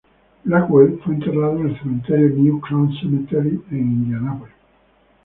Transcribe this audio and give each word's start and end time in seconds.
Blackwell 0.43 0.99
fue 1.05 1.13
enterrado 1.13 1.59
en 1.59 1.67
el 1.69 1.79
cementerio 1.79 2.29
"New 2.29 2.59
Crown 2.59 2.91
Cemetery" 2.99 3.61
en 3.69 3.77
Indianapolis. 3.81 4.55